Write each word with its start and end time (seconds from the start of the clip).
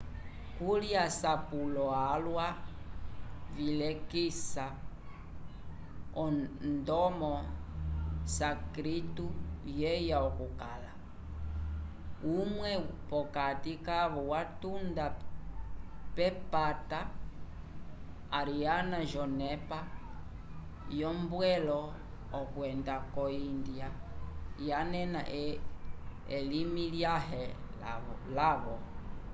kuli 0.57 0.89
asapulo 1.05 1.85
alwa 2.11 2.47
vilekisa 3.55 4.65
ndomo 6.71 7.31
o 7.41 7.47
sânscrito 8.35 9.27
yeya 9.79 10.17
okukala 10.27 10.91
umwe 12.39 12.71
p'okati 13.09 13.73
kavo 13.87 14.21
watunda 14.31 15.05
k'epata 16.15 16.99
ariana 18.39 18.97
yonepa 19.13 19.79
yombwelo 20.99 21.79
okwenda 22.39 22.95
ko 23.13 23.21
índia 23.47 23.87
yanena 24.67 25.21
elimi 26.37 26.83
lyãhe 26.95 27.43
lavo 28.37 28.75